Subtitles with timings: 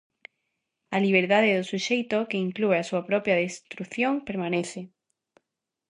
[0.95, 4.81] A liberdade do suxeito, que inclúe a súa propia destrución permanece.